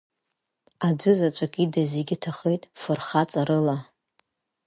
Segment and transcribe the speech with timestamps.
[0.87, 3.77] Аӡәызаҵәык ида зегьы ҭахеит фырхаҵарыла.